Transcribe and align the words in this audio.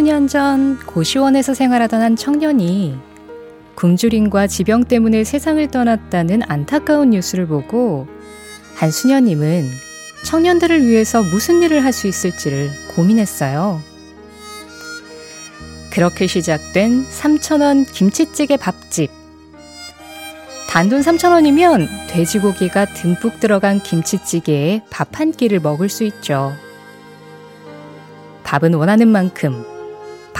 20년 0.00 0.28
전 0.28 0.78
고시원에서 0.86 1.54
생활하던 1.54 2.00
한 2.00 2.16
청년이 2.16 2.98
굶주림과 3.74 4.46
지병 4.46 4.84
때문에 4.84 5.24
세상을 5.24 5.66
떠났다는 5.68 6.42
안타까운 6.48 7.10
뉴스를 7.10 7.46
보고 7.46 8.06
한 8.76 8.90
수녀님은 8.90 9.68
청년들을 10.24 10.86
위해서 10.86 11.22
무슨 11.22 11.62
일을 11.62 11.84
할 11.84 11.92
수 11.92 12.06
있을지를 12.06 12.70
고민했어요. 12.94 13.80
그렇게 15.90 16.26
시작된 16.26 17.06
3,000원 17.06 17.90
김치찌개 17.92 18.56
밥집. 18.56 19.10
단돈 20.68 21.00
3,000원이면 21.00 21.88
돼지고기가 22.08 22.86
듬뿍 22.94 23.40
들어간 23.40 23.80
김치찌개에 23.80 24.82
밥 24.90 25.18
한 25.18 25.32
끼를 25.32 25.60
먹을 25.60 25.88
수 25.88 26.04
있죠. 26.04 26.54
밥은 28.44 28.74
원하는 28.74 29.08
만큼, 29.08 29.64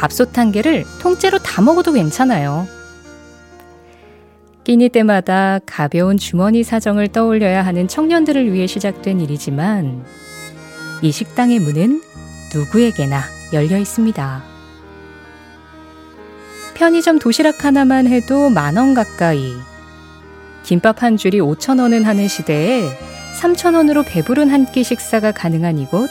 밥솥 0.00 0.38
한 0.38 0.50
개를 0.50 0.86
통째로 1.02 1.40
다 1.40 1.60
먹어도 1.60 1.92
괜찮아요. 1.92 2.66
끼니 4.64 4.88
때마다 4.88 5.58
가벼운 5.66 6.16
주머니 6.16 6.62
사정을 6.62 7.08
떠올려야 7.08 7.64
하는 7.66 7.86
청년들을 7.86 8.50
위해 8.50 8.66
시작된 8.66 9.20
일이지만, 9.20 10.02
이 11.02 11.12
식당의 11.12 11.58
문은 11.58 12.00
누구에게나 12.54 13.22
열려 13.52 13.76
있습니다. 13.76 14.42
편의점 16.74 17.18
도시락 17.18 17.66
하나만 17.66 18.06
해도 18.06 18.48
만 18.48 18.78
원 18.78 18.94
가까이. 18.94 19.52
김밥 20.62 21.02
한 21.02 21.18
줄이 21.18 21.40
5천 21.40 21.78
원은 21.78 22.04
하는 22.04 22.26
시대에 22.26 22.88
3천 23.38 23.74
원으로 23.74 24.02
배부른 24.02 24.48
한 24.48 24.64
끼 24.72 24.82
식사가 24.82 25.32
가능한 25.32 25.78
이곳. 25.78 26.08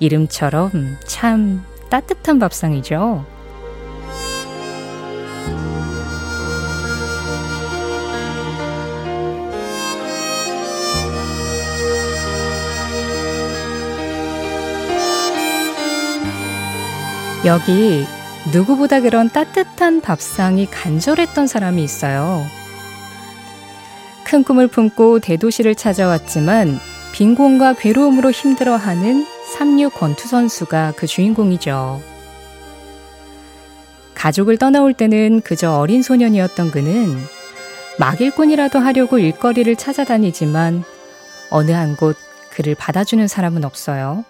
이름처럼 0.00 0.96
참 1.06 1.62
따뜻한 1.92 2.38
밥상이죠. 2.38 3.22
여기 17.44 18.06
누구보다 18.54 19.00
그런 19.02 19.28
따뜻한 19.28 20.00
밥상이 20.00 20.64
간절했던 20.70 21.46
사람이 21.46 21.84
있어요. 21.84 22.42
큰 24.24 24.42
꿈을 24.42 24.66
품고 24.66 25.18
대도시를 25.18 25.74
찾아왔지만 25.74 26.78
빈곤과 27.12 27.74
괴로움으로 27.74 28.30
힘들어하는 28.30 29.26
삼류 29.52 29.90
권투 29.90 30.28
선수가 30.28 30.94
그 30.96 31.06
주인공이죠. 31.06 32.00
가족을 34.14 34.56
떠나올 34.56 34.94
때는 34.94 35.40
그저 35.42 35.72
어린 35.78 36.02
소년이었던 36.02 36.70
그는 36.70 37.18
막일꾼이라도 37.98 38.78
하려고 38.78 39.18
일거리를 39.18 39.74
찾아다니지만 39.76 40.84
어느 41.50 41.70
한 41.70 41.96
곳 41.96 42.16
그를 42.50 42.74
받아주는 42.74 43.26
사람은 43.28 43.64
없어요. 43.64 44.24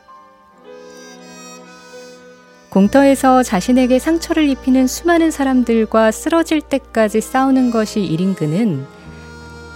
공터에서 2.71 3.43
자신에게 3.43 3.99
상처를 3.99 4.49
입히는 4.49 4.87
수많은 4.87 5.31
사람들과 5.31 6.11
쓰러질 6.11 6.63
때까지 6.63 7.21
싸우는 7.21 7.71
것이 7.71 8.01
일인 8.01 8.35
그는 8.35 8.87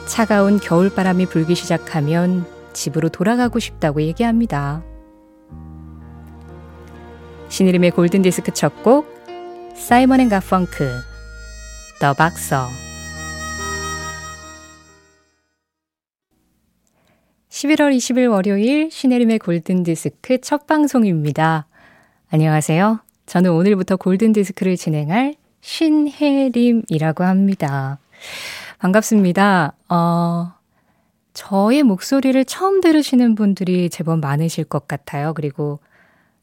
차가운 0.07 0.59
겨울바람이 0.59 1.27
불기 1.27 1.55
시작하면 1.55 2.47
집으로 2.73 3.09
돌아가고 3.09 3.59
싶다고 3.59 4.01
얘기합니다. 4.03 4.83
신혜림의 7.49 7.93
골든디스크 7.93 8.53
첫 8.53 8.83
곡, 8.83 9.07
사이먼 9.75 10.21
앤 10.21 10.29
가펑클, 10.29 10.91
The 12.01 12.13
Boxer. 12.13 12.69
11월 17.49 17.97
20일 17.97 18.31
월요일 18.31 18.91
신혜림의 18.91 19.39
골든디스크 19.39 20.41
첫 20.43 20.67
방송입니다. 20.67 21.67
안녕하세요. 22.31 23.01
저는 23.25 23.53
오늘부터 23.53 23.97
골든디스크를 23.97 24.77
진행할 24.77 25.37
신혜림이라고 25.63 27.25
합니다. 27.25 27.99
반갑습니다. 28.79 29.73
어, 29.89 30.53
저의 31.33 31.83
목소리를 31.83 32.45
처음 32.45 32.81
들으시는 32.81 33.35
분들이 33.37 33.89
제법 33.89 34.21
많으실 34.21 34.65
것 34.65 34.87
같아요. 34.87 35.33
그리고 35.33 35.79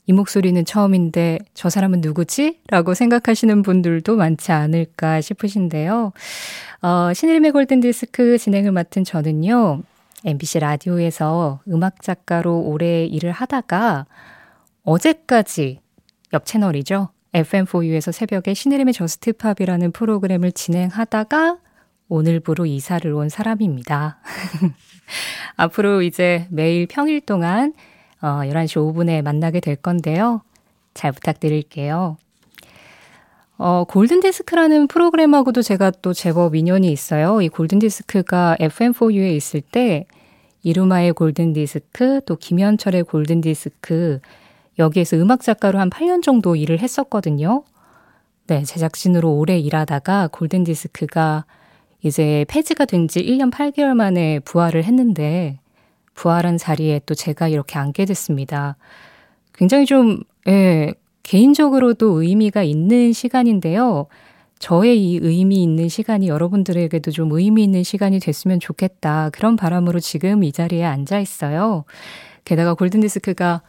이 0.06 0.14
목소리는 0.14 0.66
처음인데 0.66 1.40
저 1.54 1.70
사람은 1.70 2.02
누구지? 2.02 2.60
라고 2.68 2.94
생각하시는 2.94 3.62
분들도 3.62 4.16
많지 4.16 4.52
않을까 4.52 5.22
싶으신데요. 5.22 6.12
어, 6.82 7.14
신일의 7.14 7.52
골든디스크 7.52 8.38
진행을 8.38 8.72
맡은 8.74 9.04
저는요, 9.04 9.82
MBC 10.26 10.60
라디오에서 10.60 11.62
음악 11.70 12.02
작가로 12.02 12.62
오래 12.62 13.06
일을 13.06 13.32
하다가 13.32 14.06
어제까지 14.84 15.80
옆 16.34 16.46
채널이죠. 16.46 17.10
FM4U에서 17.34 18.12
새벽에 18.12 18.54
신혜림의 18.54 18.94
Just 18.94 19.22
Pop이라는 19.22 19.92
프로그램을 19.92 20.52
진행하다가 20.52 21.58
오늘부로 22.10 22.66
이사를 22.66 23.12
온 23.12 23.30
사람입니다. 23.30 24.20
앞으로 25.56 26.02
이제 26.02 26.48
매일 26.52 26.88
평일 26.88 27.22
동안 27.22 27.74
어, 28.24 28.40
11시 28.46 28.78
5분에 28.78 29.22
만나게 29.22 29.60
될 29.60 29.76
건데요. 29.76 30.42
잘 30.94 31.12
부탁드릴게요. 31.12 32.18
어, 33.58 33.84
골든디스크라는 33.84 34.88
프로그램하고도 34.88 35.62
제가 35.62 35.92
또 36.02 36.14
제법 36.14 36.56
인연이 36.56 36.92
있어요. 36.92 37.42
이 37.42 37.50
골든디스크가 37.50 38.58
FM4U에 38.60 39.36
있을 39.36 39.62
때 39.62 40.06
이루마의 40.64 41.12
골든디스크, 41.14 42.22
또 42.26 42.38
김현철의 42.38 43.04
골든디스크, 43.04 44.20
여기에서 44.80 45.18
음악 45.18 45.42
작가로 45.42 45.78
한 45.78 45.90
8년 45.90 46.24
정도 46.24 46.56
일을 46.56 46.80
했었거든요. 46.80 47.64
네, 48.48 48.64
제작진으로 48.64 49.34
오래 49.34 49.58
일하다가 49.60 50.30
골든디스크가 50.32 51.46
이제 52.02 52.46
폐지가 52.48 52.86
된 52.86 53.08
지 53.08 53.22
1년 53.22 53.52
8개월 53.52 53.94
만에 53.96 54.40
부활을 54.40 54.86
했는데 54.86 55.60
부활한 56.14 56.58
자리에 56.58 57.02
또 57.06 57.16
제가 57.16 57.48
이렇게 57.48 57.80
앉게 57.80 58.06
됐습니다. 58.06 58.78
굉장히 59.54 59.86
좀, 59.86 60.20
예, 60.48 60.94
개인적으로도 61.24 62.22
의미가 62.22 62.64
있는 62.64 63.14
시간인데요. 63.14 64.08
저의 64.60 65.04
이 65.04 65.20
의미 65.22 65.62
있는 65.62 65.90
시간이 65.90 66.28
여러분들에게도 66.30 67.12
좀 67.12 67.32
의미 67.34 67.64
있는 67.64 67.84
시간이 67.84 68.20
됐으면 68.20 68.60
좋겠다. 68.60 69.30
그런 69.32 69.56
바람으로 69.56 70.00
지금 70.00 70.44
이 70.44 70.52
자리에 70.52 70.86
앉아 70.86 71.20
있어요. 71.20 71.84
게다가 72.46 72.74
골든디스크가 72.74 73.62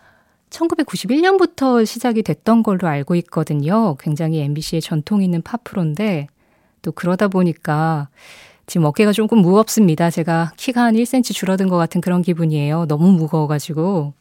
1991년부터 0.51 1.85
시작이 1.85 2.23
됐던 2.23 2.63
걸로 2.63 2.87
알고 2.87 3.17
있거든요. 3.17 3.97
굉장히 3.97 4.41
MBC의 4.41 4.83
전통 4.83 5.23
있는 5.23 5.43
팝프로인데 5.43 6.29
또 6.83 6.93
그러다 6.93 7.29
보니까 7.29 8.09
지금 8.67 8.87
어깨가 8.87 9.13
조금 9.13 9.39
무겁습니다. 9.39 10.11
제가 10.11 10.53
키가 10.57 10.83
한 10.83 10.95
1cm 10.95 11.35
줄어든 11.35 11.69
것 11.69 11.77
같은 11.77 12.01
그런 12.01 12.23
기분이에요. 12.23 12.87
너무 12.87 13.13
무거워가지고. 13.13 14.15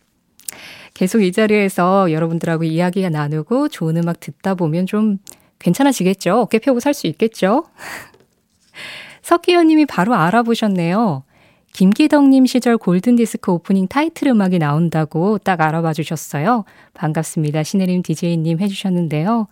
계속 0.93 1.21
이 1.21 1.31
자리에서 1.31 2.11
여러분들하고 2.11 2.63
이야기가 2.65 3.09
나누고 3.09 3.69
좋은 3.69 3.97
음악 3.97 4.19
듣다 4.19 4.53
보면 4.55 4.85
좀 4.85 5.17
괜찮아지겠죠? 5.59 6.41
어깨 6.41 6.59
펴고 6.59 6.79
살 6.79 6.93
수 6.93 7.07
있겠죠? 7.07 7.65
석기현 9.23 9.67
님이 9.67 9.85
바로 9.85 10.13
알아보셨네요. 10.13 11.23
김기덕님 11.71 12.45
시절 12.45 12.77
골든디스크 12.77 13.51
오프닝 13.51 13.87
타이틀 13.87 14.27
음악이 14.27 14.59
나온다고 14.59 15.39
딱 15.39 15.59
알아봐 15.61 15.93
주셨어요. 15.93 16.65
반갑습니다. 16.93 17.63
신혜림 17.63 18.03
DJ님 18.03 18.59
해주셨는데요. 18.59 19.47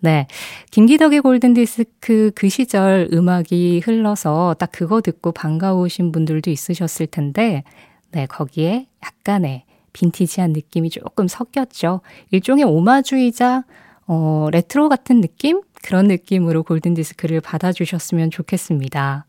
네. 0.00 0.26
김기덕의 0.70 1.20
골든디스크 1.20 2.32
그 2.34 2.48
시절 2.48 3.08
음악이 3.12 3.82
흘러서 3.84 4.56
딱 4.58 4.70
그거 4.72 5.00
듣고 5.00 5.32
반가우신 5.32 6.10
분들도 6.12 6.50
있으셨을 6.50 7.06
텐데, 7.06 7.64
네. 8.10 8.26
거기에 8.26 8.86
약간의 9.04 9.64
빈티지한 9.92 10.52
느낌이 10.52 10.90
조금 10.90 11.28
섞였죠. 11.28 12.00
일종의 12.30 12.64
오마주이자, 12.64 13.64
어, 14.06 14.48
레트로 14.50 14.88
같은 14.88 15.20
느낌? 15.20 15.60
그런 15.82 16.06
느낌으로 16.08 16.62
골든디스크를 16.62 17.40
받아주셨으면 17.40 18.30
좋겠습니다. 18.30 19.26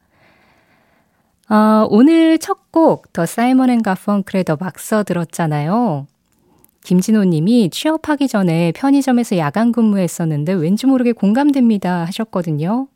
어, 1.49 1.87
오늘 1.89 2.37
첫 2.37 2.71
곡, 2.71 3.11
더 3.11 3.25
사이먼 3.25 3.69
앤 3.69 3.81
가펑크의 3.81 4.45
더 4.45 4.57
막서 4.57 5.03
들었잖아요. 5.03 6.07
김진호 6.83 7.25
님이 7.25 7.69
취업하기 7.69 8.27
전에 8.27 8.71
편의점에서 8.73 9.37
야간 9.37 9.71
근무했었는데 9.71 10.53
왠지 10.53 10.87
모르게 10.87 11.11
공감됩니다 11.11 12.05
하셨거든요. 12.05 12.87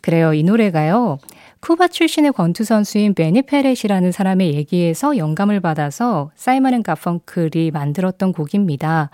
그래요. 0.00 0.34
이 0.34 0.42
노래가요. 0.42 1.18
쿠바 1.60 1.88
출신의 1.88 2.32
권투 2.32 2.64
선수인 2.64 3.14
베니 3.14 3.42
페렛이라는 3.42 4.10
사람의 4.10 4.54
얘기에서 4.54 5.16
영감을 5.16 5.60
받아서 5.60 6.32
사이먼 6.34 6.74
앤 6.74 6.82
가펑클이 6.82 7.70
만들었던 7.70 8.32
곡입니다. 8.32 9.10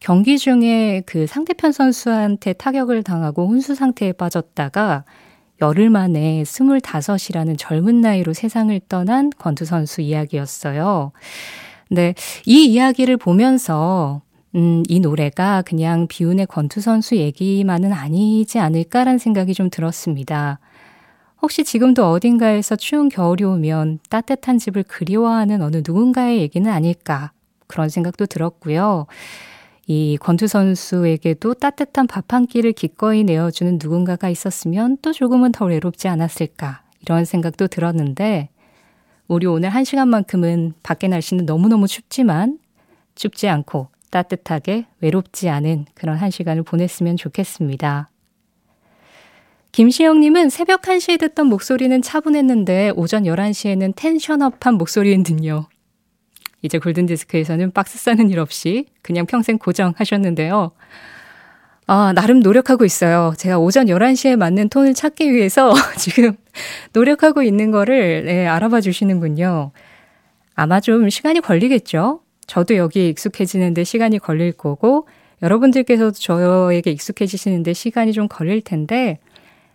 경기 0.00 0.38
중에 0.38 1.02
그 1.04 1.26
상대편 1.26 1.72
선수한테 1.72 2.54
타격을 2.54 3.02
당하고 3.02 3.46
혼수 3.46 3.74
상태에 3.74 4.12
빠졌다가 4.12 5.04
열흘 5.60 5.90
만에 5.90 6.42
25이라는 6.42 7.56
젊은 7.58 8.00
나이로 8.00 8.32
세상을 8.32 8.78
떠난 8.88 9.30
권투 9.38 9.66
선수 9.66 10.00
이야기였어요. 10.00 11.12
네, 11.90 12.14
이 12.46 12.66
이야기를 12.66 13.16
보면서 13.16 14.22
음, 14.54 14.82
이 14.88 15.00
노래가 15.00 15.62
그냥 15.62 16.06
비운의 16.06 16.46
권투 16.46 16.80
선수 16.80 17.16
얘기만은 17.16 17.92
아니지 17.92 18.58
않을까라는 18.58 19.18
생각이 19.18 19.52
좀 19.54 19.68
들었습니다. 19.70 20.60
혹시 21.42 21.64
지금도 21.64 22.10
어딘가에서 22.10 22.76
추운 22.76 23.08
겨울이 23.08 23.44
오면 23.44 23.98
따뜻한 24.08 24.58
집을 24.58 24.84
그리워하는 24.84 25.60
어느 25.62 25.78
누군가의 25.86 26.38
얘기는 26.40 26.70
아닐까 26.70 27.32
그런 27.66 27.88
생각도 27.88 28.26
들었고요. 28.26 29.06
이 29.86 30.16
권투 30.20 30.46
선수에게도 30.46 31.54
따뜻한 31.54 32.06
밥 32.06 32.32
한 32.32 32.46
끼를 32.46 32.72
기꺼이 32.72 33.24
내어주는 33.24 33.78
누군가가 33.82 34.28
있었으면 34.30 34.96
또 35.02 35.12
조금은 35.12 35.52
더 35.52 35.66
외롭지 35.66 36.08
않았을까 36.08 36.82
이런 37.02 37.24
생각도 37.26 37.66
들었는데 37.68 38.48
우리 39.26 39.46
오늘 39.46 39.70
한 39.70 39.84
시간만큼은 39.84 40.74
밖에 40.82 41.08
날씨는 41.08 41.46
너무너무 41.46 41.86
춥지만 41.86 42.58
춥지 43.14 43.48
않고 43.48 43.88
따뜻하게 44.10 44.86
외롭지 45.00 45.48
않은 45.48 45.86
그런 45.94 46.16
한 46.16 46.30
시간을 46.30 46.62
보냈으면 46.62 47.16
좋겠습니다. 47.16 48.10
김시영님은 49.72 50.50
새벽 50.50 50.82
1시에 50.82 51.18
듣던 51.18 51.48
목소리는 51.48 52.00
차분했는데 52.00 52.92
오전 52.94 53.24
11시에는 53.24 53.94
텐션업한 53.96 54.74
목소리는요. 54.74 55.66
이제 56.62 56.78
골든디스크에서는 56.78 57.72
박스 57.72 57.98
싸는 57.98 58.30
일 58.30 58.38
없이 58.38 58.86
그냥 59.02 59.26
평생 59.26 59.58
고정하셨는데요. 59.58 60.70
아, 61.86 62.12
나름 62.14 62.40
노력하고 62.40 62.84
있어요. 62.84 63.34
제가 63.36 63.58
오전 63.58 63.86
11시에 63.86 64.36
맞는 64.36 64.70
톤을 64.70 64.94
찾기 64.94 65.32
위해서 65.32 65.74
지금 65.98 66.34
노력하고 66.92 67.42
있는 67.42 67.70
거를 67.70 68.24
네, 68.24 68.46
알아봐 68.46 68.80
주시는군요. 68.80 69.72
아마 70.54 70.80
좀 70.80 71.10
시간이 71.10 71.40
걸리겠죠? 71.40 72.20
저도 72.46 72.76
여기에 72.76 73.08
익숙해지는데 73.08 73.84
시간이 73.84 74.18
걸릴 74.18 74.52
거고, 74.52 75.08
여러분들께서도 75.42 76.12
저에게 76.12 76.90
익숙해지시는데 76.90 77.72
시간이 77.74 78.12
좀 78.12 78.28
걸릴 78.28 78.62
텐데, 78.62 79.18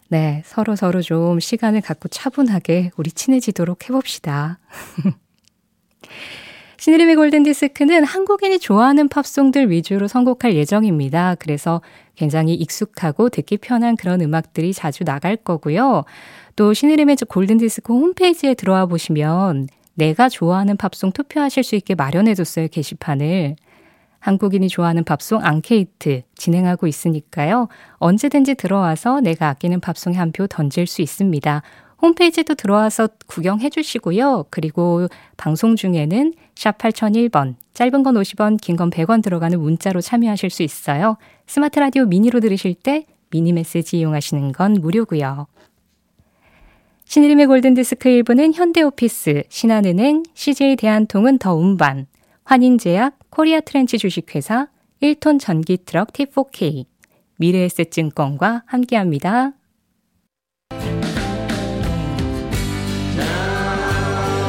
네, 0.08 0.42
서로 0.46 0.76
서로 0.76 1.02
좀 1.02 1.40
시간을 1.40 1.82
갖고 1.82 2.08
차분하게 2.08 2.92
우리 2.98 3.12
친해지도록 3.12 3.88
해봅시다. 3.90 4.58
신의림의 6.80 7.16
골든디스크는 7.18 8.06
한국인이 8.06 8.58
좋아하는 8.58 9.10
팝송들 9.10 9.70
위주로 9.70 10.08
선곡할 10.08 10.56
예정입니다. 10.56 11.36
그래서 11.38 11.82
굉장히 12.16 12.54
익숙하고 12.54 13.28
듣기 13.28 13.58
편한 13.58 13.98
그런 13.98 14.22
음악들이 14.22 14.74
자주 14.74 15.04
나갈 15.04 15.36
거고요. 15.36 16.06
또 16.56 16.74
신의림의 16.74 17.18
골든디스크 17.28 17.92
홈페이지에 17.94 18.54
들어와 18.54 18.86
보시면 18.86 19.68
내가 19.96 20.30
좋아하는 20.30 20.78
팝송 20.78 21.12
투표하실 21.12 21.64
수 21.64 21.76
있게 21.76 21.96
마련해뒀어요, 21.96 22.70
게시판을. 22.70 23.58
한국인이 24.20 24.70
좋아하는 24.70 25.04
팝송 25.04 25.44
앙케이트 25.44 26.22
진행하고 26.36 26.88
있으니까요. 26.88 27.68
언제든지 27.98 28.56
들어와서 28.56 29.20
내가 29.20 29.50
아끼는 29.50 29.82
팝송에 29.82 30.16
한 30.16 30.32
표 30.32 30.48
던질 30.48 30.88
수 30.88 31.02
있습니다. 31.02 31.62
홈페이지도 32.02 32.56
들어와서 32.56 33.10
구경해 33.28 33.70
주시고요. 33.70 34.46
그리고 34.50 35.08
방송 35.38 35.76
중에는 35.76 36.34
샵 36.56 36.78
8001번, 36.78 37.56
짧은 37.74 38.04
건 38.04 38.16
50원, 38.16 38.60
긴 38.62 38.78
건 38.78 38.90
100원 38.90 39.22
들어가는 39.22 39.60
문자로 39.60 40.02
참여하실 40.02 40.50
수 40.50 40.64
있어요. 40.64 41.18
스마트 41.48 41.80
라디오 41.80 42.06
미니로 42.06 42.40
들으실 42.40 42.74
때 42.74 43.06
미니 43.30 43.54
메시지 43.54 44.00
이용하시는 44.00 44.52
건 44.54 44.74
무료고요. 44.74 45.48
신혜림의 47.06 47.48
골든디스크 47.48 48.08
1부는 48.10 48.54
현대오피스, 48.54 49.44
신한은행, 49.50 50.24
CJ 50.34 50.76
대한통운 50.76 51.40
더 51.40 51.56
운반, 51.56 52.06
환인제약, 52.44 53.18
코리아 53.30 53.60
트렌치 53.62 53.98
주식회사, 53.98 54.68
1톤 55.02 55.40
전기 55.40 55.78
트럭 55.78 56.14
T4K, 56.14 56.86
미래에셋증권과 57.38 58.64
함께합니다. 58.66 59.54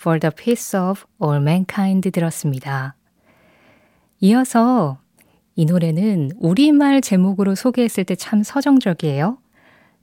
For 0.00 0.18
the 0.18 0.32
Peace 0.34 0.78
of 0.80 1.04
All 1.22 1.42
Mankind 1.42 2.10
들었습니다. 2.10 2.96
이어서 4.20 4.98
이 5.54 5.66
노래는 5.66 6.30
우리말 6.38 7.02
제목으로 7.02 7.54
소개했을 7.54 8.04
때 8.04 8.14
참 8.14 8.42
서정적이에요. 8.42 9.38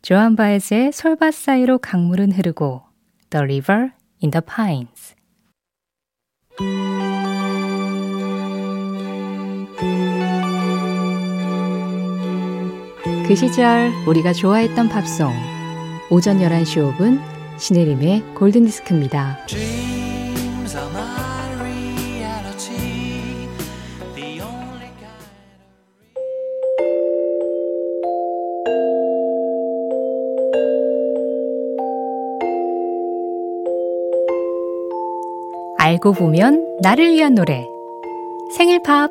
조한 0.03 0.35
바에즈의 0.35 0.91
솔밭 0.91 1.33
사이로 1.33 1.79
강물은 1.79 2.31
흐르고 2.31 2.83
The 3.31 3.41
River 3.43 3.91
in 4.23 4.31
the 4.31 4.41
Pines 4.45 5.15
그 13.27 13.35
시절 13.35 13.91
우리가 14.07 14.33
좋아했던 14.33 14.87
팝송 14.89 15.33
오전 16.11 16.37
11시 16.37 16.95
5분 16.95 17.36
신혜림의 17.57 18.35
골든디스크입니다. 18.35 19.37
알고 35.79 36.11
보면 36.13 36.79
나를 36.81 37.13
위한 37.13 37.33
노래. 37.33 37.65
생일 38.57 38.81
팝 38.83 39.09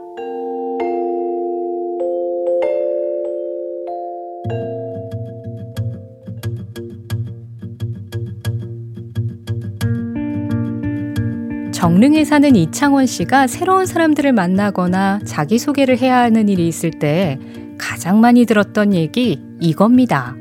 정릉에 11.76 12.24
사는 12.24 12.56
이창원 12.56 13.04
씨가 13.04 13.48
새로운 13.48 13.84
사람들을 13.84 14.32
만나거나 14.32 15.20
자기소개를 15.26 15.98
해야 15.98 16.20
하는 16.20 16.48
일이 16.48 16.66
있을 16.66 16.90
때 16.90 17.38
가장 17.76 18.18
많이 18.20 18.46
들었던 18.46 18.94
얘기 18.94 19.42
이겁니다. 19.60 20.34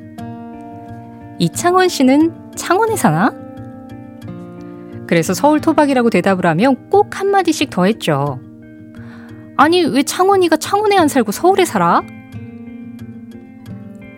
이창원 1.37 1.89
씨는 1.89 2.31
창원에 2.55 2.95
사나? 2.95 3.35
그래서 5.07 5.33
서울 5.33 5.59
토박이라고 5.59 6.09
대답을 6.09 6.45
하면 6.45 6.89
꼭 6.89 7.19
한마디씩 7.19 7.69
더 7.69 7.83
했죠. 7.83 8.39
아니, 9.57 9.83
왜 9.83 10.03
창원이가 10.03 10.55
창원에 10.55 10.95
안 10.95 11.09
살고 11.09 11.33
서울에 11.33 11.65
살아? 11.65 12.01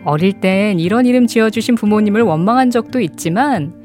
어릴 0.04 0.38
땐 0.38 0.78
이런 0.78 1.04
이름 1.04 1.26
지어주신 1.26 1.74
부모님을 1.74 2.22
원망한 2.22 2.70
적도 2.70 3.00
있지만 3.00 3.77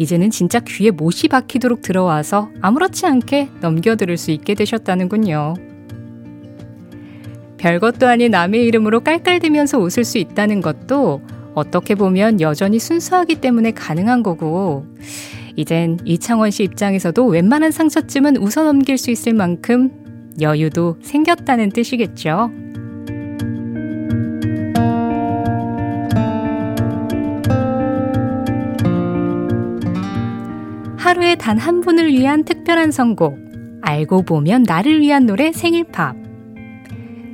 이제는 0.00 0.30
진짜 0.30 0.60
귀에 0.60 0.90
못이 0.90 1.28
박히도록 1.28 1.82
들어와서 1.82 2.48
아무렇지 2.62 3.04
않게 3.04 3.50
넘겨들을 3.60 4.16
수 4.16 4.30
있게 4.30 4.54
되셨다는군요. 4.54 5.52
별것도 7.58 8.08
아닌 8.08 8.30
남의 8.30 8.64
이름으로 8.64 9.00
깔깔대면서 9.00 9.78
웃을 9.78 10.04
수 10.04 10.16
있다는 10.16 10.62
것도 10.62 11.20
어떻게 11.52 11.94
보면 11.94 12.40
여전히 12.40 12.78
순수하기 12.78 13.42
때문에 13.42 13.72
가능한 13.72 14.22
거고, 14.22 14.86
이젠 15.56 15.98
이창원 16.06 16.50
씨 16.50 16.62
입장에서도 16.62 17.26
웬만한 17.26 17.70
상처쯤은 17.70 18.38
웃어 18.38 18.64
넘길 18.64 18.96
수 18.96 19.10
있을 19.10 19.34
만큼 19.34 19.90
여유도 20.40 20.96
생겼다는 21.02 21.68
뜻이겠죠. 21.72 22.50
하루에 31.00 31.34
단 31.34 31.56
한 31.56 31.80
분을 31.80 32.08
위한 32.08 32.44
특별한 32.44 32.92
선곡. 32.92 33.38
알고 33.80 34.22
보면 34.22 34.64
나를 34.64 35.00
위한 35.00 35.24
노래 35.24 35.50
생일팝. 35.50 36.14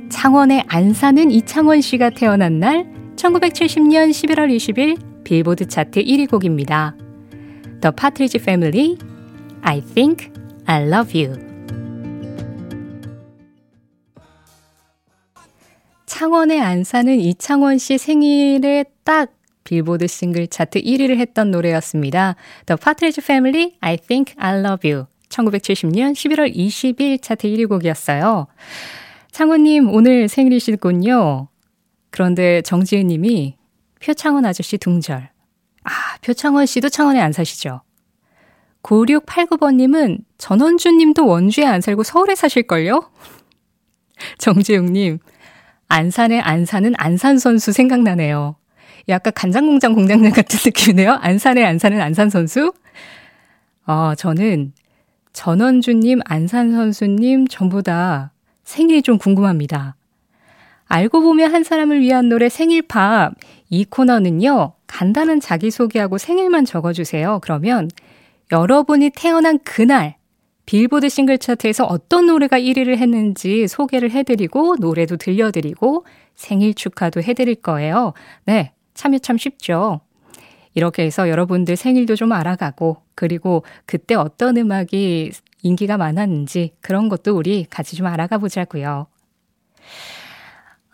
창원에 0.09 0.63
안 0.69 0.93
사는 0.93 1.29
이창원 1.29 1.81
씨가 1.81 2.11
태어난 2.11 2.59
날 2.59 2.85
1970년 3.17 4.11
11월 4.11 4.55
20일 4.55 5.23
빌보드 5.25 5.67
차트 5.67 6.01
1위 6.01 6.29
곡입니다. 6.29 6.95
The 7.81 7.93
Partridge 7.93 8.39
Family, 8.39 8.97
I 9.61 9.81
Think 9.81 10.31
I 10.65 10.83
Love 10.87 11.25
You. 11.25 11.37
창원에 16.05 16.61
안 16.61 16.85
사는 16.85 17.19
이창원 17.19 17.79
씨 17.79 17.97
생일에 17.97 18.85
딱 19.03 19.36
빌보드 19.67 20.07
싱글 20.07 20.47
차트 20.47 20.81
1위를 20.81 21.17
했던 21.17 21.51
노래였습니다. 21.51 22.35
The 22.65 22.77
Partridge 22.81 23.21
Family, 23.21 23.73
I 23.81 23.97
Think 23.97 24.33
I 24.37 24.59
Love 24.59 24.89
You. 24.89 25.05
1970년 25.27 26.13
11월 26.13 26.55
20일 26.55 27.21
차트 27.21 27.49
1위 27.49 27.67
곡이었어요. 27.67 28.47
창원님, 29.31 29.93
오늘 29.93 30.29
생일이시군요. 30.29 31.49
그런데 32.11 32.61
정지은 32.61 33.07
님이 33.07 33.57
표창원 34.01 34.45
아저씨 34.45 34.77
둥절. 34.77 35.29
아, 35.83 35.89
표창원 36.21 36.65
씨도 36.65 36.87
창원에 36.87 37.19
안 37.19 37.33
사시죠? 37.33 37.81
9689번님은 38.83 40.19
전원주 40.37 40.91
님도 40.91 41.27
원주에 41.27 41.65
안 41.65 41.81
살고 41.81 42.03
서울에 42.03 42.35
사실걸요? 42.35 43.11
정재웅님, 44.39 45.19
안산에 45.89 46.39
안사는 46.39 46.93
안산 46.97 47.37
선수 47.37 47.73
생각나네요. 47.73 48.55
약간 49.09 49.33
간장공장 49.33 49.93
공장장 49.93 50.31
같은 50.31 50.59
느낌이네요. 50.65 51.13
안산에 51.13 51.63
안사는 51.63 51.99
안산 51.99 52.29
선수? 52.29 52.73
어, 53.85 54.13
저는 54.15 54.73
전원주님, 55.33 56.19
안산 56.25 56.71
선수님 56.71 57.47
전부 57.47 57.83
다 57.83 58.31
생일이 58.63 59.01
좀 59.01 59.17
궁금합니다. 59.17 59.95
알고 60.85 61.21
보면 61.21 61.53
한 61.53 61.63
사람을 61.63 61.99
위한 62.01 62.29
노래 62.29 62.49
생일팝. 62.49 63.33
이 63.69 63.85
코너는요, 63.85 64.73
간단한 64.87 65.39
자기소개하고 65.39 66.17
생일만 66.17 66.65
적어주세요. 66.65 67.39
그러면 67.41 67.89
여러분이 68.51 69.11
태어난 69.15 69.59
그날, 69.59 70.15
빌보드 70.65 71.09
싱글 71.09 71.37
차트에서 71.37 71.85
어떤 71.85 72.27
노래가 72.27 72.59
1위를 72.59 72.97
했는지 72.97 73.67
소개를 73.67 74.11
해드리고, 74.11 74.77
노래도 74.79 75.17
들려드리고, 75.17 76.05
생일 76.35 76.73
축하도 76.73 77.21
해드릴 77.21 77.55
거예요. 77.55 78.13
네, 78.45 78.73
참여 78.97 79.19
참 79.19 79.37
쉽죠. 79.37 80.01
이렇게 80.73 81.03
해서 81.03 81.29
여러분들 81.29 81.75
생일도 81.77 82.15
좀 82.15 82.33
알아가고, 82.33 82.97
그리고 83.15 83.63
그때 83.85 84.15
어떤 84.15 84.57
음악이 84.57 85.31
인기가 85.63 85.97
많았는지 85.97 86.73
그런 86.81 87.09
것도 87.09 87.35
우리 87.35 87.65
같이 87.69 87.95
좀 87.95 88.05
알아가 88.07 88.37
보자고요. 88.37 89.07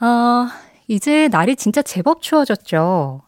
어, 0.01 0.47
이제 0.87 1.27
날이 1.29 1.55
진짜 1.55 1.81
제법 1.81 2.21
추워졌죠. 2.21 3.21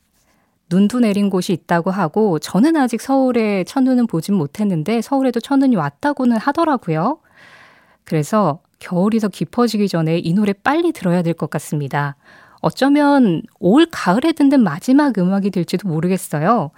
눈도 0.70 1.00
내린 1.00 1.30
곳이 1.30 1.54
있다고 1.54 1.92
하고 1.92 2.40
저는 2.40 2.76
아직 2.76 3.02
서울에 3.02 3.64
첫눈은 3.66 4.08
보진 4.08 4.36
못했는데 4.36 5.02
서울에도 5.02 5.40
첫눈이 5.40 5.76
왔다고는 5.76 6.38
하더라고요. 6.38 7.20
그래서 8.04 8.60
겨울이 8.80 9.20
더 9.20 9.28
깊어지기 9.28 9.88
전에 9.88 10.18
이 10.20 10.34
노래 10.34 10.54
빨리 10.54 10.92
들어야 10.92 11.22
될 11.22 11.34
것 11.34 11.50
같습니다. 11.50 12.16
어쩌면 12.66 13.44
올 13.60 13.86
가을에 13.92 14.32
듣는 14.32 14.64
마지막 14.64 15.20
음악이 15.20 15.52
될지도 15.52 15.88
모르겠어요. 15.88 16.72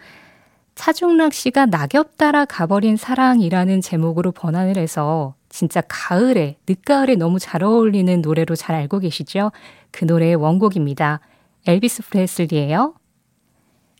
차중락 0.75 1.33
씨가 1.33 1.67
낙엽 1.67 2.17
따라 2.17 2.43
가버린 2.43 2.97
사랑이라는 2.97 3.79
제목으로 3.79 4.33
번안을 4.33 4.75
해서 4.75 5.35
진짜 5.47 5.81
가을에, 5.87 6.57
늦가을에 6.67 7.15
너무 7.15 7.39
잘 7.39 7.63
어울리는 7.63 8.21
노래로 8.21 8.57
잘 8.57 8.75
알고 8.75 8.99
계시죠? 8.99 9.53
그 9.91 10.03
노래의 10.03 10.35
원곡입니다. 10.35 11.21
엘비스 11.65 12.09
프레슬리예요. 12.09 12.93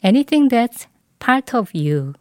Anything 0.04 0.54
That's 0.54 0.88
Part 1.24 1.56
of 1.56 1.72
You. 1.74 2.12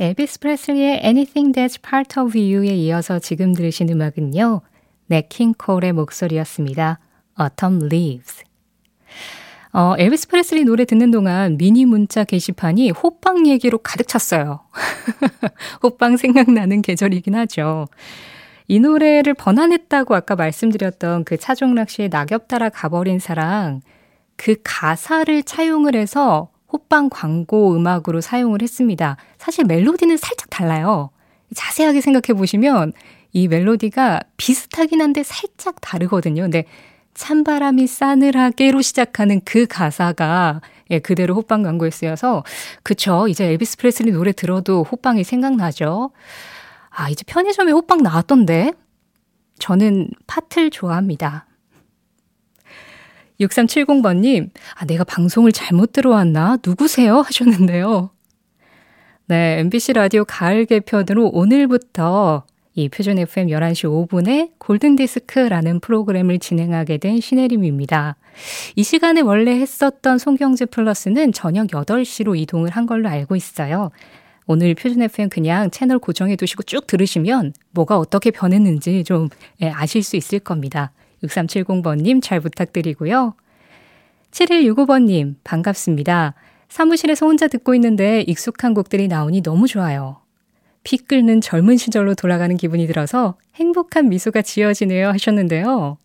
엘비스 0.00 0.40
프레슬리의 0.40 1.00
Anything 1.04 1.52
That's 1.52 1.80
Part 1.80 2.18
of 2.18 2.36
You에 2.36 2.74
이어서 2.74 3.20
지금 3.20 3.54
들으신 3.54 3.88
음악은요. 3.88 4.62
냇 5.06 5.30
킹 5.30 5.54
콜의 5.58 5.92
목소리였습니다. 5.92 6.98
Autumn 7.40 7.84
Leaves. 7.84 8.42
어, 9.72 9.94
엘비스 9.98 10.28
프레슬리 10.28 10.64
노래 10.64 10.84
듣는 10.84 11.10
동안 11.10 11.56
미니 11.56 11.84
문자 11.84 12.22
게시판이 12.22 12.90
호빵 12.90 13.46
얘기로 13.48 13.78
가득 13.78 14.06
찼어요. 14.06 14.60
호빵 15.82 16.16
생각나는 16.16 16.80
계절이긴 16.80 17.34
하죠. 17.34 17.86
이 18.68 18.78
노래를 18.78 19.34
번안했다고 19.34 20.14
아까 20.14 20.36
말씀드렸던 20.36 21.24
그 21.24 21.36
차중락 21.36 21.90
씨의 21.90 22.08
낙엽 22.08 22.46
따라 22.48 22.68
가버린 22.68 23.18
사랑, 23.18 23.80
그 24.36 24.56
가사를 24.62 25.42
차용을 25.42 25.96
해서 25.96 26.50
호빵 26.72 27.08
광고 27.10 27.74
음악으로 27.74 28.20
사용을 28.20 28.62
했습니다. 28.62 29.16
사실 29.38 29.64
멜로디는 29.64 30.16
살짝 30.16 30.50
달라요. 30.50 31.10
자세하게 31.54 32.00
생각해 32.00 32.36
보시면 32.36 32.92
이 33.32 33.48
멜로디가 33.48 34.20
비슷하긴 34.36 35.00
한데 35.00 35.22
살짝 35.22 35.80
다르거든요. 35.80 36.42
근데 36.42 36.64
찬바람이 37.14 37.86
싸늘하게로 37.86 38.82
시작하는 38.82 39.40
그 39.44 39.66
가사가 39.66 40.60
예, 40.90 40.98
그대로 40.98 41.34
호빵 41.34 41.62
광고에 41.62 41.90
쓰여서 41.90 42.44
그쵸. 42.82 43.26
이제 43.28 43.46
엘비스 43.46 43.78
프레슬리 43.78 44.12
노래 44.12 44.32
들어도 44.32 44.82
호빵이 44.82 45.24
생각나죠. 45.24 46.10
아, 46.90 47.08
이제 47.08 47.24
편의점에 47.26 47.72
호빵 47.72 48.02
나왔던데. 48.02 48.72
저는 49.58 50.10
팥을 50.26 50.70
좋아합니다. 50.70 51.46
6370번님, 53.40 54.50
아, 54.74 54.84
내가 54.84 55.04
방송을 55.04 55.52
잘못 55.52 55.92
들어왔나? 55.92 56.58
누구세요? 56.64 57.20
하셨는데요. 57.20 58.10
네, 59.26 59.58
MBC 59.60 59.94
라디오 59.94 60.24
가을 60.24 60.66
개편으로 60.66 61.30
오늘부터 61.32 62.44
이 62.76 62.88
표준 62.88 63.18
FM 63.18 63.48
11시 63.48 64.08
5분에 64.08 64.50
골든디스크라는 64.58 65.78
프로그램을 65.78 66.40
진행하게 66.40 66.98
된 66.98 67.20
신혜림입니다. 67.20 68.16
이 68.74 68.82
시간에 68.82 69.20
원래 69.20 69.52
했었던 69.52 70.18
송경재 70.18 70.66
플러스는 70.66 71.32
저녁 71.32 71.68
8시로 71.68 72.36
이동을 72.36 72.70
한 72.70 72.86
걸로 72.86 73.08
알고 73.08 73.36
있어요. 73.36 73.90
오늘 74.46 74.74
표준 74.74 75.02
FM 75.02 75.28
그냥 75.28 75.70
채널 75.70 75.98
고정해 76.00 76.34
두시고 76.36 76.64
쭉 76.64 76.86
들으시면 76.86 77.54
뭐가 77.70 77.96
어떻게 77.98 78.30
변했는지 78.30 79.04
좀 79.04 79.28
예, 79.62 79.70
아실 79.70 80.02
수 80.02 80.16
있을 80.16 80.40
겁니다. 80.40 80.90
6370번님 81.22 82.20
잘 82.22 82.40
부탁드리고요. 82.40 83.34
7165번님 84.32 85.36
반갑습니다. 85.44 86.34
사무실에서 86.68 87.24
혼자 87.26 87.46
듣고 87.46 87.74
있는데 87.76 88.22
익숙한 88.22 88.74
곡들이 88.74 89.06
나오니 89.06 89.42
너무 89.42 89.68
좋아요. 89.68 90.23
피 90.84 90.98
끓는 90.98 91.40
젊은 91.40 91.76
시절로 91.76 92.14
돌아가는 92.14 92.56
기분이 92.56 92.86
들어서 92.86 93.36
행복한 93.56 94.08
미소가 94.08 94.42
지어지네요 94.42 95.08
하셨는데요. 95.08 95.98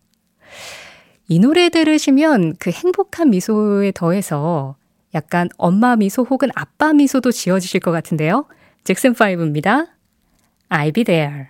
이 1.28 1.40
노래 1.40 1.70
들으시면 1.70 2.56
그 2.60 2.72
행복한 2.72 3.30
미소에 3.30 3.92
더해서 3.92 4.76
약간 5.14 5.50
엄마 5.58 5.96
미소 5.96 6.24
혹은 6.24 6.50
아빠 6.56 6.94
미소도 6.94 7.32
지어지실 7.32 7.82
것 7.82 7.92
같은데요. 7.92 8.48
잭슨 8.84 9.14
5입니다. 9.14 9.90
I'll 10.70 10.94
be 10.94 11.04
there. 11.04 11.50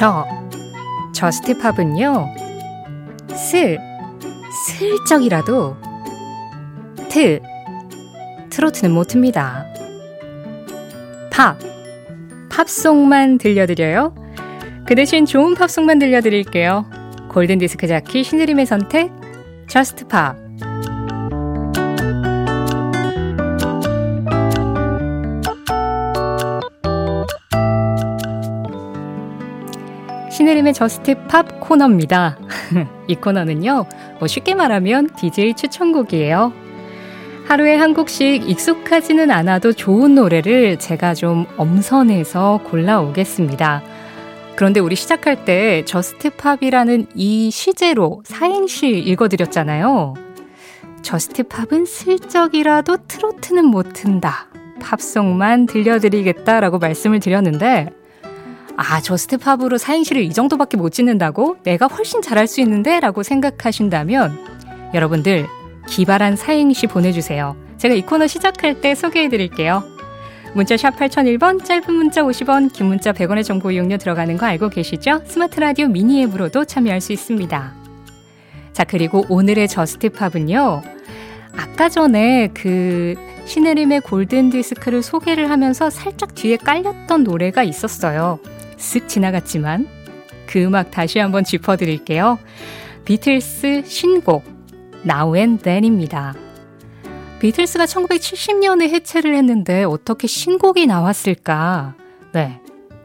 저 0.00 0.26
Just 1.12 1.50
Pop은요. 1.50 2.34
스 3.34 3.76
슬쩍이라도 4.66 5.76
트 7.10 7.38
트로트는 8.48 8.94
못 8.94 9.08
틉니다. 9.08 9.66
팝 11.30 11.58
팝송만 12.48 13.36
들려드려요. 13.36 14.14
그 14.86 14.94
대신 14.94 15.26
좋은 15.26 15.54
팝송만 15.54 15.98
들려드릴게요. 15.98 16.86
골든디스크 17.28 17.86
자키 17.86 18.24
신혜림의 18.24 18.64
선택 18.64 19.12
Just 19.68 20.06
Pop 20.06 20.34
신혜림의 30.60 30.74
저스트 30.74 31.26
팝 31.26 31.60
코너입니다. 31.60 32.38
이 33.08 33.14
코너는요, 33.14 33.86
뭐 34.18 34.28
쉽게 34.28 34.54
말하면 34.54 35.10
DJ 35.16 35.54
추천곡이에요. 35.54 36.52
하루에 37.46 37.76
한 37.76 37.94
곡씩 37.94 38.48
익숙하지는 38.48 39.30
않아도 39.30 39.72
좋은 39.72 40.14
노래를 40.14 40.78
제가 40.78 41.14
좀 41.14 41.46
엄선해서 41.56 42.60
골라오겠습니다. 42.64 43.82
그런데 44.56 44.80
우리 44.80 44.96
시작할 44.96 45.44
때 45.44 45.84
저스트팝이라는 45.84 47.06
이 47.14 47.50
시제로 47.50 48.22
사행시 48.24 48.88
읽어드렸잖아요. 48.88 50.14
저스트팝은 51.02 51.86
슬쩍이라도 51.86 52.98
트로트는 53.08 53.64
못 53.64 53.92
튼다. 53.94 54.48
팝송만 54.80 55.66
들려드리겠다라고 55.66 56.78
말씀을 56.78 57.20
드렸는데, 57.20 57.99
아, 58.82 58.98
저스트팝으로 59.02 59.76
사행시를 59.76 60.22
이 60.22 60.32
정도밖에 60.32 60.78
못 60.78 60.88
짓는다고? 60.88 61.58
내가 61.64 61.86
훨씬 61.86 62.22
잘할 62.22 62.46
수 62.46 62.62
있는데? 62.62 62.98
라고 62.98 63.22
생각하신다면, 63.22 64.38
여러분들, 64.94 65.46
기발한 65.86 66.34
사행시 66.36 66.86
보내주세요. 66.86 67.56
제가 67.76 67.94
이 67.94 68.00
코너 68.00 68.26
시작할 68.26 68.80
때 68.80 68.94
소개해 68.94 69.28
드릴게요. 69.28 69.82
문자 70.54 70.78
샵 70.78 70.96
8001번, 70.96 71.62
짧은 71.62 71.92
문자 71.92 72.22
50원, 72.22 72.72
긴 72.72 72.86
문자 72.86 73.12
100원의 73.12 73.44
정보 73.44 73.70
이용료 73.70 73.98
들어가는 73.98 74.38
거 74.38 74.46
알고 74.46 74.70
계시죠? 74.70 75.24
스마트 75.26 75.60
라디오 75.60 75.86
미니 75.86 76.22
앱으로도 76.22 76.64
참여할 76.64 77.02
수 77.02 77.12
있습니다. 77.12 77.74
자, 78.72 78.84
그리고 78.84 79.26
오늘의 79.28 79.68
저스트팝은요. 79.68 80.82
아까 81.54 81.90
전에 81.90 82.48
그 82.54 83.14
신혜림의 83.44 84.00
골든 84.00 84.48
디스크를 84.48 85.02
소개를 85.02 85.50
하면서 85.50 85.90
살짝 85.90 86.34
뒤에 86.34 86.56
깔렸던 86.56 87.24
노래가 87.24 87.62
있었어요. 87.62 88.38
쓱 88.80 89.08
지나갔지만 89.08 89.86
그 90.46 90.62
음악 90.64 90.90
다시 90.90 91.18
한번 91.18 91.44
짚어드릴게요. 91.44 92.38
비틀스 93.04 93.84
신곡 93.86 94.42
Now 95.04 95.36
and 95.36 95.62
Then입니다. 95.62 96.34
비틀스가 97.40 97.84
1970년에 97.84 98.88
해체를 98.90 99.36
했는데 99.36 99.84
어떻게 99.84 100.26
신곡이 100.26 100.86
나왔을까? 100.86 101.94
네. 102.32 102.60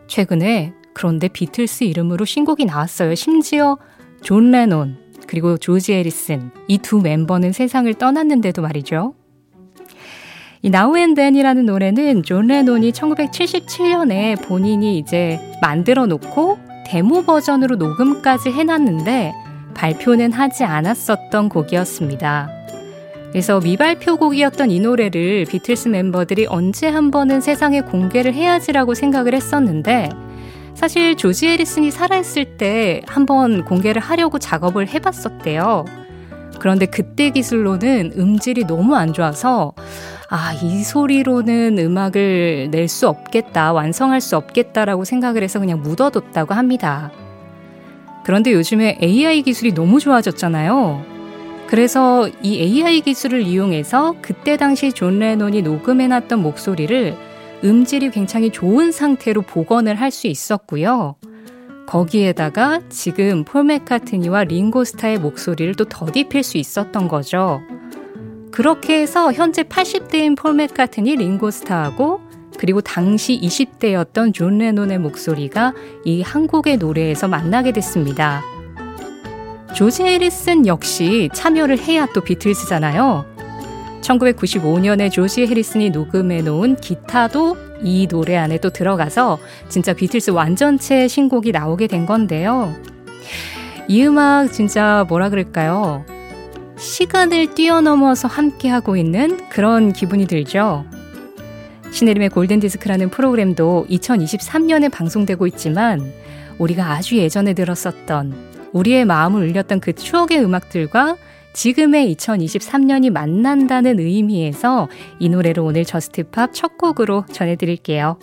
최근에 0.08 0.74
그런데 0.94 1.28
비틀스 1.28 1.84
이름으로 1.86 2.26
신곡이 2.26 2.66
나왔어요. 2.66 3.16
심지어 3.16 3.78
존 4.22 4.52
레논 4.52 4.98
그리고 5.28 5.58
조지 5.58 5.94
해리슨 5.94 6.52
이 6.68 6.78
두 6.78 7.00
멤버는 7.02 7.52
세상을 7.52 7.94
떠났는데도 7.96 8.62
말이죠. 8.62 9.14
이 10.66 10.70
Now 10.70 10.98
and 10.98 11.14
Then이라는 11.14 11.64
노래는 11.68 12.24
존 12.24 12.48
레논이 12.48 12.92
1977년에 12.92 14.42
본인이 14.48 14.98
이제 14.98 15.40
만들어 15.62 16.08
놓고 16.08 16.58
데모 16.88 17.22
버전으로 17.24 17.76
녹음까지 17.76 18.50
해놨는데 18.50 19.32
발표는 19.76 20.32
하지 20.32 20.64
않았었던 20.64 21.50
곡이었습니다. 21.50 22.50
그래서 23.30 23.60
미발표 23.60 24.18
곡이었던 24.18 24.72
이 24.72 24.80
노래를 24.80 25.46
비틀스 25.48 25.90
멤버들이 25.90 26.48
언제 26.50 26.88
한 26.88 27.12
번은 27.12 27.42
세상에 27.42 27.82
공개를 27.82 28.34
해야지라고 28.34 28.96
생각을 28.96 29.36
했었는데 29.36 30.10
사실 30.74 31.16
조지 31.16 31.48
해리슨이 31.48 31.92
살아있을 31.92 32.58
때 32.58 33.02
한 33.06 33.28
번 33.28 33.66
공개를 33.66 34.02
하려고 34.02 34.40
작업을 34.40 34.88
해봤었대요. 34.88 35.86
그런데 36.60 36.86
그때 36.88 37.30
기술로는 37.30 38.14
음질이 38.18 38.66
너무 38.66 38.96
안 38.96 39.14
좋아서 39.14 39.74
아, 40.30 40.54
이 40.54 40.84
소리로는 40.84 41.78
음악을 41.78 42.70
낼 42.72 42.88
수 42.88 43.08
없겠다, 43.08 43.74
완성할 43.74 44.22
수 44.22 44.38
없겠다라고 44.38 45.06
생각을 45.06 45.42
해서 45.44 45.60
그냥 45.60 45.82
묻어뒀다고 45.82 46.54
합니다. 46.54 47.12
그런데 48.24 48.54
요즘에 48.54 48.98
AI 49.02 49.42
기술이 49.42 49.74
너무 49.74 50.00
좋아졌잖아요. 50.00 51.04
그래서 51.68 52.30
이 52.44 52.60
AI 52.60 53.02
기술을 53.02 53.42
이용해서 53.42 54.16
그때 54.22 54.56
당시 54.56 54.92
존 54.94 55.20
레논이 55.20 55.62
녹음해놨던 55.64 56.42
목소리를 56.42 57.16
음질이 57.64 58.12
굉장히 58.12 58.52
좋은 58.52 58.92
상태로 58.92 59.42
복원을 59.42 59.96
할 59.96 60.12
수 60.12 60.28
있었고요. 60.28 61.16
거기에다가 61.88 62.82
지금 62.90 63.44
폴 63.44 63.64
맥카트니와 63.66 64.44
링고스타의 64.46 65.20
목소리를 65.20 65.74
또 65.76 65.86
덧입힐 65.86 66.44
수 66.44 66.58
있었던 66.58 67.08
거죠. 67.08 67.62
그렇게 68.56 69.02
해서 69.02 69.34
현재 69.34 69.64
80대인 69.64 70.38
폴 70.38 70.54
맥카트니 70.54 71.18
링고스타하고 71.18 72.22
그리고 72.58 72.80
당시 72.80 73.38
20대였던 73.38 74.34
존 74.34 74.60
레논의 74.60 74.98
목소리가 74.98 75.74
이 76.06 76.22
한국의 76.22 76.78
노래에서 76.78 77.28
만나게 77.28 77.74
됐습니다. 77.74 78.42
조지 79.74 80.04
해리슨 80.04 80.68
역시 80.68 81.30
참여를 81.34 81.80
해야 81.80 82.06
또 82.14 82.22
비틀스잖아요. 82.22 83.26
1995년에 84.00 85.12
조지 85.12 85.46
해리슨이 85.46 85.90
녹음해 85.90 86.42
놓은 86.42 86.78
기타도 86.78 87.58
이 87.84 88.08
노래 88.08 88.38
안에 88.38 88.60
또 88.60 88.70
들어가서 88.70 89.38
진짜 89.68 89.92
비틀스 89.92 90.32
완전체 90.32 91.10
신곡이 91.10 91.52
나오게 91.52 91.88
된 91.88 92.06
건데요. 92.06 92.74
이 93.90 94.02
음악 94.06 94.54
진짜 94.54 95.06
뭐라 95.10 95.30
그럴까요? 95.30 96.06
시간을 96.78 97.56
뛰어넘어서 97.56 98.28
함께하고 98.28 98.98
있는 98.98 99.50
그런 99.50 99.94
기분이 99.94 100.28
들죠. 100.28 100.86
신혜림의 101.92 102.30
골든디스크라는 102.30 103.10
프로그램도 103.10 103.86
2023년에 103.90 104.92
방송되고 104.92 105.48
있지만 105.48 106.12
우리가 106.60 106.92
아주 106.92 107.18
예전에 107.18 107.54
들었었던 107.54 108.34
우리의 108.74 109.06
마음을 109.06 109.48
울렸던 109.48 109.80
그 109.80 109.94
추억의 109.94 110.44
음악들과 110.44 111.16
지금의 111.54 112.14
2023년이 112.16 113.12
만난다는 113.12 114.00
의미에서 114.00 114.90
이 115.20 115.30
노래를 115.30 115.64
오늘 115.64 115.86
저스트팝 115.86 116.54
첫 116.54 116.78
곡으로 116.78 117.26
전해드릴게요. 117.32 118.20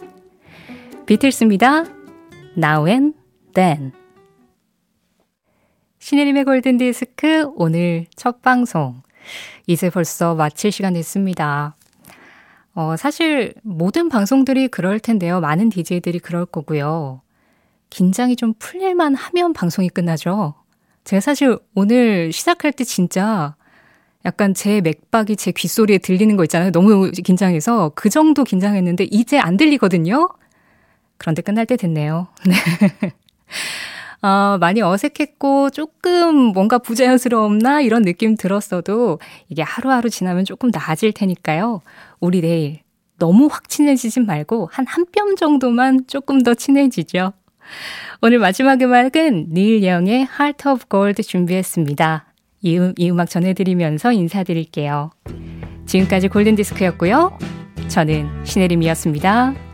비틀스입니다. 1.07 1.87
Now 2.59 2.87
and 2.87 3.17
Then. 3.55 4.02
신혜림의 6.03 6.45
골든디스크 6.47 7.53
오늘 7.55 8.07
첫 8.17 8.43
방송. 8.43 9.03
이제 9.69 9.89
벌써 9.89 10.35
마칠 10.35 10.73
시간 10.73 10.95
됐습니다. 10.95 11.77
어, 12.75 12.97
사실 12.97 13.55
모든 13.63 14.09
방송들이 14.09 14.67
그럴 14.67 14.99
텐데요. 14.99 15.39
많은 15.39 15.69
DJ들이 15.69 16.19
그럴 16.19 16.45
거고요. 16.45 17.21
긴장이 17.91 18.35
좀 18.35 18.53
풀릴만 18.59 19.15
하면 19.15 19.53
방송이 19.53 19.89
끝나죠. 19.89 20.55
제가 21.05 21.21
사실 21.21 21.57
오늘 21.77 22.33
시작할 22.33 22.73
때 22.73 22.83
진짜 22.83 23.55
약간 24.25 24.55
제 24.55 24.81
맥박이 24.81 25.37
제 25.37 25.53
귓소리에 25.53 25.99
들리는 25.99 26.37
거 26.37 26.43
있잖아요. 26.43 26.73
너무 26.73 27.13
긴장해서 27.13 27.93
그 27.95 28.11
정도 28.11 28.43
긴장했는데 28.43 29.05
이제 29.13 29.39
안 29.39 29.57
들리거든요. 29.57 30.31
그런데 31.17 31.43
끝날 31.43 31.65
때 31.65 31.77
됐네요. 31.77 32.27
네. 32.45 33.13
어, 34.23 34.57
많이 34.61 34.81
어색했고 34.81 35.71
조금 35.71 36.37
뭔가 36.53 36.79
부자연스러웠나 36.79 37.81
이런 37.81 38.03
느낌 38.03 38.37
들었어도 38.37 39.19
이게 39.49 39.63
하루하루 39.63 40.11
지나면 40.11 40.45
조금 40.45 40.71
나아질 40.73 41.13
테니까요. 41.13 41.83
우리 42.21 42.41
내일 42.41 42.81
너무 43.19 43.49
확 43.51 43.69
친해지진 43.69 44.27
말고 44.27 44.69
한 44.73 44.87
한 44.87 45.07
뼘 45.13 45.37
정도만 45.37 46.07
조금 46.07 46.43
더 46.43 46.55
친해지죠. 46.55 47.33
오늘 48.21 48.39
마지막 48.39 48.81
음악은 48.81 49.49
닐 49.53 49.83
영의 49.85 50.29
Heart 50.39 50.69
of 50.69 50.85
Gold 50.91 51.23
준비했습니다. 51.23 52.27
이, 52.63 52.79
음, 52.79 52.95
이 52.97 53.11
음악 53.11 53.29
전해드리면서 53.29 54.13
인사드릴게요. 54.13 55.11
지금까지 55.87 56.29
골든디스크였고요. 56.29 57.39
저는 57.89 58.45
신혜림이었습니다. 58.45 59.72